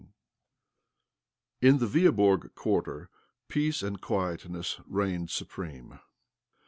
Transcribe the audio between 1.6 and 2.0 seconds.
Ill In the